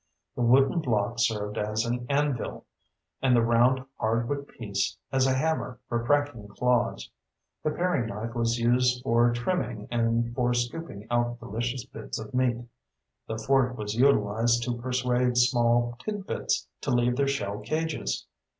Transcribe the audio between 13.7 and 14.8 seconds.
was utilized to